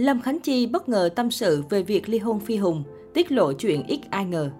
[0.00, 2.82] Lâm Khánh Chi bất ngờ tâm sự về việc ly hôn Phi Hùng,
[3.14, 4.50] tiết lộ chuyện ít ai ngờ.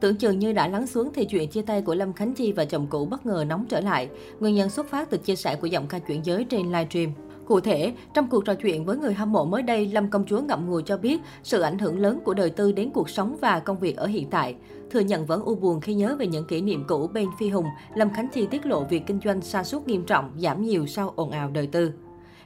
[0.00, 2.64] Tưởng chừng như đã lắng xuống thì chuyện chia tay của Lâm Khánh Chi và
[2.64, 4.08] chồng cũ bất ngờ nóng trở lại.
[4.40, 7.12] Nguyên nhân xuất phát từ chia sẻ của giọng ca chuyển giới trên livestream.
[7.46, 10.40] Cụ thể, trong cuộc trò chuyện với người hâm mộ mới đây, Lâm Công Chúa
[10.40, 13.60] ngậm ngùi cho biết sự ảnh hưởng lớn của đời tư đến cuộc sống và
[13.60, 14.54] công việc ở hiện tại.
[14.90, 17.66] Thừa nhận vẫn u buồn khi nhớ về những kỷ niệm cũ bên Phi Hùng,
[17.94, 21.12] Lâm Khánh Chi tiết lộ việc kinh doanh sa sút nghiêm trọng, giảm nhiều sau
[21.16, 21.92] ồn ào đời tư.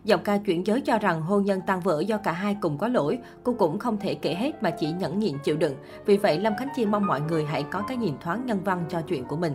[0.05, 2.89] Giọng ca chuyển giới cho rằng hôn nhân tan vỡ do cả hai cùng có
[2.89, 5.75] lỗi, cô cũng không thể kể hết mà chỉ nhẫn nhịn chịu đựng.
[6.07, 8.85] Vì vậy, Lâm Khánh Chi mong mọi người hãy có cái nhìn thoáng nhân văn
[8.89, 9.53] cho chuyện của mình.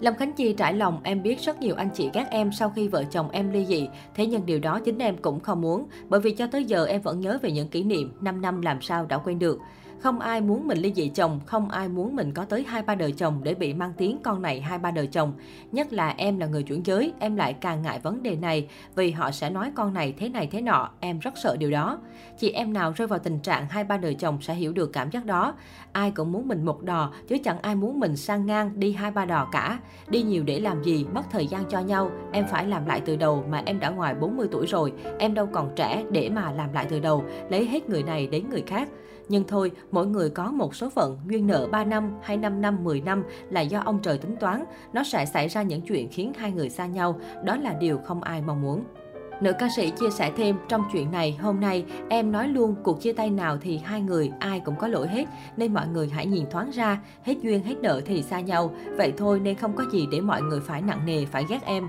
[0.00, 2.88] Lâm Khánh Chi trải lòng, em biết rất nhiều anh chị ghét em sau khi
[2.88, 3.88] vợ chồng em ly dị.
[4.14, 7.00] Thế nhưng điều đó chính em cũng không muốn, bởi vì cho tới giờ em
[7.00, 9.58] vẫn nhớ về những kỷ niệm 5 năm làm sao đã quên được.
[10.00, 12.94] Không ai muốn mình ly dị chồng, không ai muốn mình có tới hai ba
[12.94, 15.32] đời chồng để bị mang tiếng con này hai ba đời chồng.
[15.72, 19.10] Nhất là em là người chuyển giới, em lại càng ngại vấn đề này vì
[19.10, 21.98] họ sẽ nói con này thế này thế nọ, em rất sợ điều đó.
[22.38, 25.10] Chị em nào rơi vào tình trạng hai ba đời chồng sẽ hiểu được cảm
[25.10, 25.54] giác đó.
[25.92, 29.10] Ai cũng muốn mình một đò, chứ chẳng ai muốn mình sang ngang đi hai
[29.10, 29.78] ba đò cả.
[30.08, 33.16] Đi nhiều để làm gì, mất thời gian cho nhau, em phải làm lại từ
[33.16, 36.72] đầu mà em đã ngoài 40 tuổi rồi, em đâu còn trẻ để mà làm
[36.72, 38.88] lại từ đầu, lấy hết người này đến người khác.
[39.28, 42.84] Nhưng thôi, mỗi người có một số phận, duyên nợ 3 năm, hay 5 năm,
[42.84, 44.64] 10 năm là do ông trời tính toán.
[44.92, 48.22] Nó sẽ xảy ra những chuyện khiến hai người xa nhau, đó là điều không
[48.22, 48.84] ai mong muốn.
[49.40, 53.00] Nữ ca sĩ chia sẻ thêm trong chuyện này, hôm nay em nói luôn cuộc
[53.00, 55.24] chia tay nào thì hai người ai cũng có lỗi hết,
[55.56, 59.12] nên mọi người hãy nhìn thoáng ra, hết duyên hết nợ thì xa nhau, vậy
[59.16, 61.88] thôi nên không có gì để mọi người phải nặng nề, phải ghét em.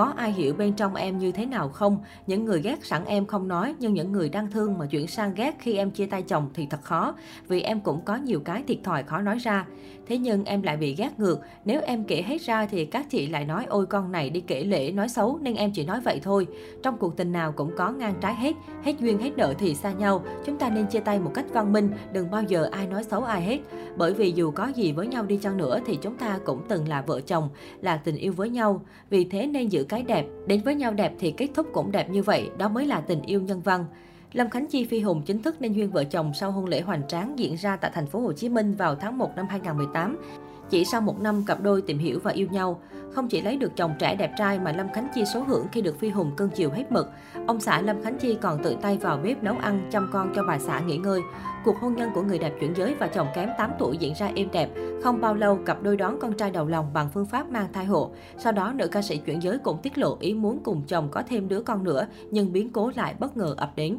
[0.00, 1.98] Có ai hiểu bên trong em như thế nào không?
[2.26, 5.34] Những người ghét sẵn em không nói, nhưng những người đang thương mà chuyển sang
[5.34, 7.14] ghét khi em chia tay chồng thì thật khó,
[7.48, 9.66] vì em cũng có nhiều cái thiệt thòi khó nói ra.
[10.06, 13.26] Thế nhưng em lại bị ghét ngược, nếu em kể hết ra thì các chị
[13.26, 16.20] lại nói ôi con này đi kể lễ nói xấu nên em chỉ nói vậy
[16.22, 16.46] thôi.
[16.82, 18.54] Trong cuộc tình nào cũng có ngang trái hết,
[18.84, 20.24] hết duyên hết nợ thì xa nhau.
[20.46, 23.24] Chúng ta nên chia tay một cách văn minh, đừng bao giờ ai nói xấu
[23.24, 23.58] ai hết.
[23.96, 26.88] Bởi vì dù có gì với nhau đi chăng nữa thì chúng ta cũng từng
[26.88, 27.48] là vợ chồng,
[27.80, 28.82] là tình yêu với nhau.
[29.10, 32.10] Vì thế nên giữ cái đẹp, đến với nhau đẹp thì kết thúc cũng đẹp
[32.10, 33.84] như vậy, đó mới là tình yêu nhân văn.
[34.32, 37.08] Lâm Khánh Chi Phi Hùng chính thức nên duyên vợ chồng sau hôn lễ hoành
[37.08, 40.18] tráng diễn ra tại thành phố Hồ Chí Minh vào tháng 1 năm 2018.
[40.70, 42.80] Chỉ sau một năm cặp đôi tìm hiểu và yêu nhau,
[43.12, 45.80] không chỉ lấy được chồng trẻ đẹp trai mà Lâm Khánh Chi số hưởng khi
[45.80, 47.10] được Phi Hùng cưng chiều hết mực.
[47.46, 50.44] Ông xã Lâm Khánh Chi còn tự tay vào bếp nấu ăn chăm con cho
[50.44, 51.20] bà xã nghỉ ngơi.
[51.64, 54.30] Cuộc hôn nhân của người đẹp chuyển giới và chồng kém 8 tuổi diễn ra
[54.34, 54.70] êm đẹp.
[55.02, 57.84] Không bao lâu, cặp đôi đón con trai đầu lòng bằng phương pháp mang thai
[57.84, 58.10] hộ.
[58.38, 61.22] Sau đó, nữ ca sĩ chuyển giới cũng tiết lộ ý muốn cùng chồng có
[61.28, 63.98] thêm đứa con nữa, nhưng biến cố lại bất ngờ ập đến.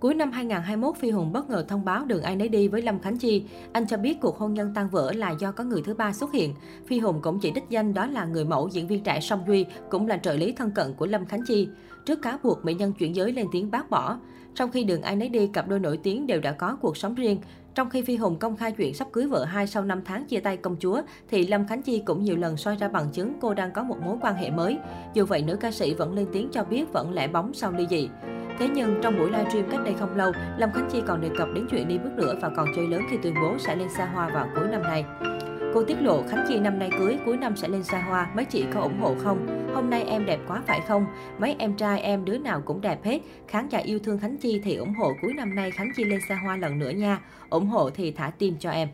[0.00, 3.00] Cuối năm 2021, Phi Hùng bất ngờ thông báo đường ai nấy đi với Lâm
[3.00, 3.44] Khánh Chi.
[3.72, 6.32] Anh cho biết cuộc hôn nhân tan vỡ là do có người thứ ba xuất
[6.32, 6.54] hiện.
[6.86, 9.66] Phi Hùng cũng chỉ đích danh đó là người mẫu diễn viên trẻ Song Duy,
[9.90, 11.68] cũng là trợ lý thân cận của Lâm Khánh Chi.
[12.04, 14.18] Trước cáo buộc mỹ nhân chuyển giới lên tiếng bác bỏ.
[14.54, 17.14] Trong khi đường ai nấy đi, cặp đôi nổi tiếng đều đã có cuộc sống
[17.14, 17.40] riêng.
[17.74, 20.40] Trong khi Phi Hùng công khai chuyện sắp cưới vợ hai sau 5 tháng chia
[20.40, 23.54] tay công chúa, thì Lâm Khánh Chi cũng nhiều lần soi ra bằng chứng cô
[23.54, 24.78] đang có một mối quan hệ mới.
[25.14, 27.86] Dù vậy, nữ ca sĩ vẫn lên tiếng cho biết vẫn lẻ bóng sau ly
[27.90, 28.08] dị.
[28.58, 31.48] Thế nhưng trong buổi livestream cách đây không lâu, Lâm Khánh Chi còn đề cập
[31.54, 34.04] đến chuyện đi bước nữa và còn chơi lớn khi tuyên bố sẽ lên xa
[34.04, 35.04] hoa vào cuối năm nay.
[35.74, 38.44] Cô tiết lộ Khánh Chi năm nay cưới, cuối năm sẽ lên xa hoa, mấy
[38.44, 39.68] chị có ủng hộ không?
[39.74, 41.06] Hôm nay em đẹp quá phải không?
[41.38, 43.20] Mấy em trai em đứa nào cũng đẹp hết.
[43.48, 46.20] Khán giả yêu thương Khánh Chi thì ủng hộ cuối năm nay Khánh Chi lên
[46.28, 47.18] xa hoa lần nữa nha.
[47.50, 48.88] ủng hộ thì thả tim cho em.